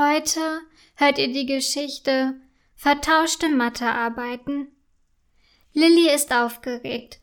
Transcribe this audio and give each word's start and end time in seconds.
Heute 0.00 0.62
hört 0.94 1.18
ihr 1.18 1.30
die 1.30 1.44
Geschichte 1.44 2.40
Vertauschte 2.74 3.50
Mathearbeiten. 3.50 4.68
Lilly 5.74 6.08
ist 6.08 6.32
aufgeregt, 6.32 7.20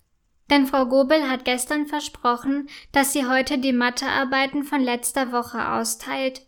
denn 0.51 0.67
Frau 0.67 0.85
Gobel 0.85 1.27
hat 1.27 1.43
gestern 1.43 1.87
versprochen, 1.87 2.69
dass 2.91 3.13
sie 3.13 3.25
heute 3.25 3.57
die 3.57 3.73
Mathearbeiten 3.73 4.63
von 4.63 4.79
letzter 4.79 5.31
Woche 5.31 5.71
austeilt. 5.71 6.45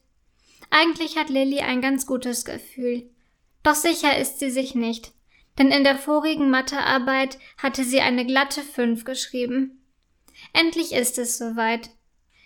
Eigentlich 0.69 1.17
hat 1.17 1.31
Lilly 1.31 1.61
ein 1.61 1.81
ganz 1.81 2.05
gutes 2.05 2.45
Gefühl. 2.45 3.09
Doch 3.63 3.73
sicher 3.73 4.15
ist 4.15 4.37
sie 4.37 4.51
sich 4.51 4.75
nicht, 4.75 5.13
denn 5.57 5.71
in 5.71 5.83
der 5.83 5.97
vorigen 5.97 6.51
Mathearbeit 6.51 7.39
hatte 7.57 7.83
sie 7.83 8.01
eine 8.01 8.23
glatte 8.23 8.61
Fünf 8.61 9.03
geschrieben. 9.03 9.83
Endlich 10.53 10.91
ist 10.91 11.17
es 11.17 11.39
soweit. 11.39 11.89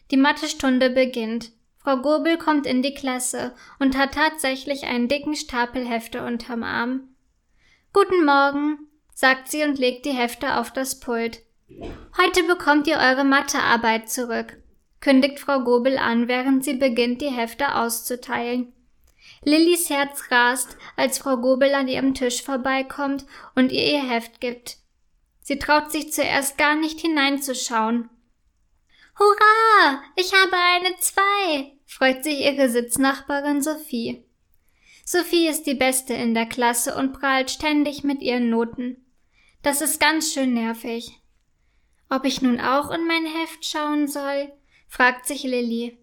Die 0.10 0.16
Mathestunde 0.18 0.90
beginnt. 0.90 1.52
Frau 1.84 1.98
Gobel 1.98 2.38
kommt 2.38 2.66
in 2.66 2.82
die 2.82 2.94
Klasse 2.94 3.54
und 3.78 3.98
hat 3.98 4.14
tatsächlich 4.14 4.86
einen 4.86 5.10
dicken 5.10 5.36
Stapel 5.36 5.86
Hefte 5.86 6.26
unterm 6.26 6.64
Arm. 6.64 7.10
Guten 7.92 8.24
Morgen, 8.24 8.88
sagt 9.14 9.50
sie 9.50 9.64
und 9.64 9.78
legt 9.78 10.06
die 10.06 10.12
Hefte 10.12 10.58
auf 10.58 10.72
das 10.72 11.02
Pult. 11.02 11.42
Heute 12.18 12.44
bekommt 12.44 12.88
ihr 12.88 12.98
eure 12.98 13.26
Mathearbeit 13.26 14.10
zurück, 14.10 14.58
kündigt 15.02 15.40
Frau 15.40 15.60
Gobel 15.60 15.98
an, 15.98 16.30
während 16.30 16.64
sie 16.64 16.76
beginnt, 16.76 17.22
die 17.22 17.32
Hefte 17.32 17.76
auszuteilen. 17.76 18.72
Lillys 19.44 19.90
Herz 19.90 20.32
rast, 20.32 20.78
als 20.96 21.18
Frau 21.18 21.36
Gobel 21.36 21.74
an 21.74 21.90
ihrem 21.90 22.14
Tisch 22.14 22.44
vorbeikommt 22.44 23.26
und 23.56 23.74
ihr 23.74 23.92
ihr 23.92 24.10
Heft 24.10 24.40
gibt. 24.40 24.78
Sie 25.42 25.60
traut 25.60 25.92
sich 25.92 26.14
zuerst 26.14 26.58
gar 26.58 26.76
nicht 26.76 27.02
hineinzuschauen. 27.02 28.10
Hurra! 29.18 30.04
Ich 30.16 30.34
habe 30.34 30.58
eine 30.58 30.98
Zwei! 31.00 31.78
freut 31.86 32.24
sich 32.24 32.40
ihre 32.40 32.70
Sitznachbarin 32.70 33.62
Sophie. 33.62 34.26
Sophie 35.06 35.48
ist 35.48 35.64
die 35.64 35.76
Beste 35.76 36.14
in 36.14 36.34
der 36.34 36.48
Klasse 36.48 36.96
und 36.96 37.14
prahlt 37.14 37.52
ständig 37.52 38.04
mit 38.04 38.22
ihren 38.22 38.50
Noten. 38.50 39.06
Das 39.62 39.82
ist 39.82 40.00
ganz 40.00 40.34
schön 40.34 40.54
nervig. 40.54 41.20
Ob 42.10 42.26
ich 42.26 42.42
nun 42.42 42.60
auch 42.60 42.92
in 42.92 43.06
mein 43.06 43.26
Heft 43.26 43.66
schauen 43.66 44.08
soll? 44.08 44.52
fragt 44.88 45.28
sich 45.28 45.44
Lilly. 45.44 45.98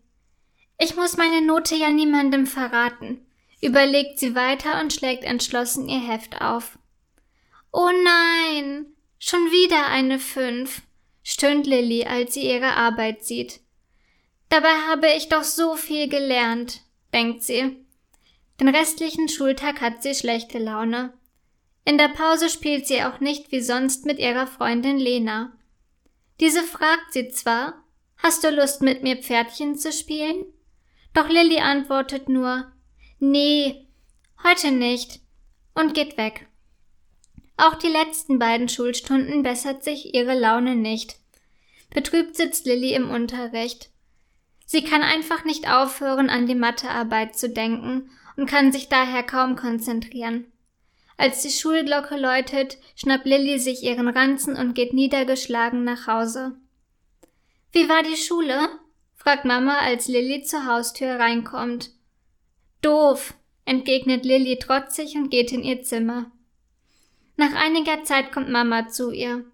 Ich 0.78 0.97
muss 0.97 1.16
meine 1.16 1.42
Note 1.42 1.75
ja 1.75 1.91
niemandem 1.91 2.47
verraten, 2.47 3.27
überlegt 3.61 4.19
sie 4.19 4.34
weiter 4.34 4.81
und 4.81 4.92
schlägt 4.92 5.25
entschlossen 5.25 5.88
ihr 5.88 6.00
Heft 6.00 6.41
auf. 6.41 6.78
Oh 7.72 7.91
nein, 8.05 8.86
schon 9.19 9.50
wieder 9.50 9.86
eine 9.88 10.19
Fünf 10.19 10.83
stöhnt 11.31 11.64
Lilly, 11.64 12.05
als 12.05 12.34
sie 12.34 12.42
ihre 12.42 12.77
Arbeit 12.77 13.25
sieht. 13.25 13.61
Dabei 14.48 14.75
habe 14.89 15.06
ich 15.17 15.28
doch 15.28 15.45
so 15.45 15.77
viel 15.77 16.09
gelernt, 16.09 16.81
denkt 17.14 17.45
sie. 17.45 17.77
Den 18.59 18.69
restlichen 18.69 19.28
Schultag 19.28 19.81
hat 19.81 20.03
sie 20.03 20.17
schlechte 20.17 20.59
Laune. 20.59 21.12
In 21.84 21.98
der 21.98 22.09
Pause 22.09 22.50
spielt 22.50 22.89
sie 22.89 23.05
auch 23.05 23.20
nicht 23.20 23.53
wie 23.53 23.61
sonst 23.61 24.06
mit 24.06 24.19
ihrer 24.19 24.48
Freundin 24.48 24.98
Lena. 24.98 25.53
Diese 26.41 26.64
fragt 26.64 27.12
sie 27.12 27.28
zwar, 27.28 27.84
hast 28.17 28.42
du 28.42 28.50
Lust 28.50 28.83
mit 28.83 29.05
mir 29.05 29.17
Pferdchen 29.17 29.77
zu 29.77 29.92
spielen? 29.92 30.44
Doch 31.15 31.28
Lilly 31.28 31.61
antwortet 31.61 32.28
nur, 32.28 32.72
nee, 33.20 33.87
heute 34.42 34.72
nicht, 34.72 35.20
und 35.75 35.94
geht 35.94 36.17
weg. 36.17 36.48
Auch 37.61 37.75
die 37.75 37.89
letzten 37.89 38.39
beiden 38.39 38.70
Schulstunden 38.70 39.42
bessert 39.42 39.84
sich 39.84 40.14
ihre 40.14 40.33
Laune 40.33 40.77
nicht. 40.77 41.16
Betrübt 41.91 42.34
sitzt 42.34 42.64
Lilly 42.64 42.94
im 42.94 43.11
Unterricht. 43.11 43.91
Sie 44.64 44.83
kann 44.83 45.03
einfach 45.03 45.44
nicht 45.44 45.70
aufhören, 45.70 46.31
an 46.31 46.47
die 46.47 46.55
Mathearbeit 46.55 47.36
zu 47.36 47.50
denken 47.50 48.11
und 48.38 48.48
kann 48.48 48.72
sich 48.72 48.88
daher 48.88 49.22
kaum 49.22 49.56
konzentrieren. 49.56 50.50
Als 51.19 51.42
die 51.42 51.50
Schulglocke 51.50 52.16
läutet, 52.16 52.78
schnappt 52.97 53.27
Lilly 53.27 53.58
sich 53.58 53.83
ihren 53.83 54.08
Ranzen 54.08 54.56
und 54.56 54.72
geht 54.75 54.94
niedergeschlagen 54.94 55.84
nach 55.84 56.06
Hause. 56.06 56.56
Wie 57.72 57.91
war 57.91 58.03
die 58.03 58.16
Schule? 58.16 58.71
fragt 59.16 59.44
Mama, 59.44 59.77
als 59.81 60.09
Lilly 60.09 60.42
zur 60.44 60.65
Haustür 60.65 61.19
reinkommt. 61.19 61.91
Doof, 62.81 63.34
entgegnet 63.66 64.25
Lilly 64.25 64.59
trotzig 64.59 65.16
und 65.16 65.28
geht 65.28 65.53
in 65.53 65.62
ihr 65.62 65.82
Zimmer. 65.82 66.32
Nach 67.41 67.55
einiger 67.55 68.05
Zeit 68.05 68.33
kommt 68.33 68.51
Mama 68.51 68.89
zu 68.89 69.12
ihr. 69.12 69.47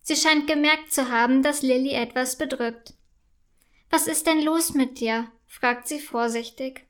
Sie 0.00 0.14
scheint 0.14 0.46
gemerkt 0.46 0.92
zu 0.92 1.08
haben, 1.08 1.42
dass 1.42 1.62
Lilly 1.62 1.90
etwas 1.90 2.38
bedrückt. 2.38 2.94
Was 3.90 4.06
ist 4.06 4.28
denn 4.28 4.44
los 4.44 4.74
mit 4.74 5.00
dir? 5.00 5.26
fragt 5.48 5.88
sie 5.88 5.98
vorsichtig. 5.98 6.86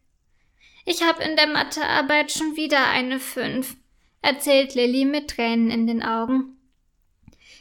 Ich 0.85 1.03
habe 1.05 1.25
in 1.25 1.37
der 1.37 1.47
Mathearbeit 1.47 2.33
schon 2.33 2.55
wieder 2.55 2.87
eine 2.89 3.19
Fünf, 3.19 3.79
erzählt 4.21 4.75
Lilly 4.75 5.07
mit 5.07 5.31
Tränen 5.31 5.71
in 5.71 5.87
den 5.87 6.03
Augen. 6.03 6.59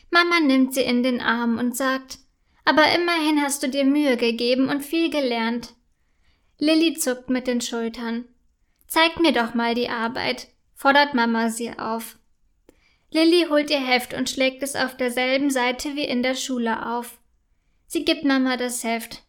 Mama 0.09 0.41
nimmt 0.41 0.73
sie 0.73 0.81
in 0.81 1.01
den 1.01 1.21
Arm 1.21 1.59
und 1.59 1.77
sagt, 1.77 2.17
aber 2.65 2.93
immerhin 2.93 3.41
hast 3.41 3.63
du 3.63 3.69
dir 3.69 3.85
Mühe 3.85 4.17
gegeben 4.17 4.67
und 4.67 4.83
viel 4.83 5.09
gelernt. 5.09 5.75
Lilly 6.57 6.95
zuckt 6.95 7.29
mit 7.29 7.47
den 7.47 7.61
Schultern. 7.61 8.25
Zeig 8.85 9.17
mir 9.21 9.31
doch 9.31 9.53
mal 9.53 9.75
die 9.75 9.87
Arbeit, 9.87 10.49
fordert 10.75 11.13
Mama 11.13 11.49
sie 11.49 11.79
auf. 11.79 12.17
Lilly 13.13 13.47
holt 13.49 13.69
ihr 13.69 13.85
Heft 13.85 14.13
und 14.13 14.29
schlägt 14.29 14.63
es 14.63 14.75
auf 14.75 14.95
derselben 14.95 15.49
Seite 15.49 15.95
wie 15.95 16.05
in 16.05 16.23
der 16.23 16.35
Schule 16.35 16.87
auf. 16.87 17.19
Sie 17.85 18.05
gibt 18.05 18.23
Mama 18.23 18.55
das 18.55 18.85
Heft. 18.85 19.23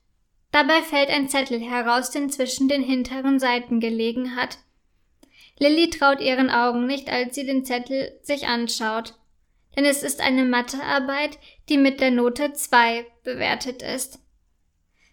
Dabei 0.52 0.82
fällt 0.82 1.10
ein 1.10 1.28
Zettel 1.28 1.60
heraus, 1.60 2.10
der 2.10 2.28
zwischen 2.28 2.68
den 2.68 2.82
hinteren 2.82 3.40
Seiten 3.40 3.80
gelegen 3.80 4.36
hat. 4.36 4.58
Lilly 5.58 5.90
traut 5.90 6.20
ihren 6.20 6.50
Augen 6.50 6.86
nicht, 6.86 7.08
als 7.08 7.34
sie 7.34 7.44
den 7.44 7.64
Zettel 7.64 8.18
sich 8.22 8.46
anschaut. 8.46 9.14
Denn 9.76 9.84
es 9.84 10.02
ist 10.02 10.20
eine 10.20 10.44
Mathearbeit, 10.44 11.38
die 11.68 11.78
mit 11.78 12.00
der 12.00 12.10
Note 12.10 12.52
2 12.52 13.04
bewertet 13.24 13.82
ist. 13.82 14.20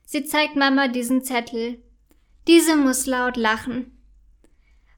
Sie 0.06 0.26
zeigt 0.26 0.56
Mama 0.56 0.90
diesen 0.90 1.24
Zettel. 1.24 1.82
Diese 2.48 2.76
muss 2.76 3.06
laut 3.06 3.38
lachen. 3.38 3.98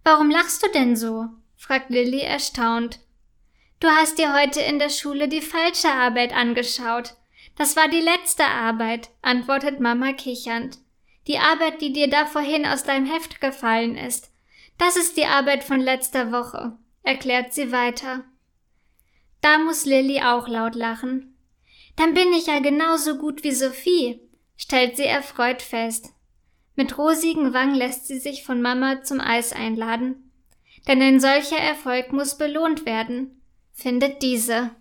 Warum 0.04 0.30
lachst 0.30 0.64
du 0.64 0.72
denn 0.72 0.96
so? 0.96 1.28
fragt 1.56 1.90
Lilly 1.90 2.22
erstaunt. 2.22 3.00
Du 3.82 3.88
hast 3.88 4.20
dir 4.20 4.32
heute 4.40 4.62
in 4.62 4.78
der 4.78 4.90
Schule 4.90 5.28
die 5.28 5.42
falsche 5.42 5.90
Arbeit 5.90 6.36
angeschaut. 6.36 7.16
Das 7.58 7.76
war 7.76 7.88
die 7.88 8.00
letzte 8.00 8.46
Arbeit, 8.46 9.10
antwortet 9.24 9.80
Mama 9.80 10.14
kichernd. 10.14 10.78
Die 11.26 11.40
Arbeit, 11.40 11.82
die 11.82 11.92
dir 11.92 12.08
da 12.08 12.28
vorhin 12.28 12.68
aus 12.68 12.84
deinem 12.84 13.08
Heft 13.08 13.42
gefallen 13.42 13.98
ist. 13.98 14.32
Das 14.78 14.98
ist 14.98 15.18
die 15.18 15.26
Arbeit 15.26 15.64
von 15.64 15.80
letzter 15.80 16.32
Woche, 16.32 16.78
erklärt 17.02 17.54
sie 17.54 17.72
weiter. 17.72 18.24
Da 19.42 19.58
muss 19.58 19.86
Lilly 19.86 20.22
auch 20.22 20.48
laut 20.48 20.76
lachen. 20.76 21.36
Dann 21.96 22.14
bin 22.14 22.32
ich 22.34 22.46
ja 22.46 22.60
genauso 22.60 23.18
gut 23.18 23.44
wie 23.44 23.52
Sophie, 23.52 24.22
stellt 24.58 24.96
sie 24.96 25.06
erfreut 25.06 25.64
fest. 25.64 26.14
Mit 26.76 27.00
rosigen 27.00 27.52
Wangen 27.56 27.74
lässt 27.74 28.06
sie 28.06 28.20
sich 28.20 28.44
von 28.44 28.62
Mama 28.62 29.02
zum 29.02 29.20
Eis 29.20 29.54
einladen. 29.54 30.32
Denn 30.88 31.02
ein 31.02 31.20
solcher 31.20 31.58
Erfolg 31.58 32.14
muss 32.14 32.38
belohnt 32.38 32.86
werden 32.86 33.41
findet 33.82 34.22
diese 34.22 34.72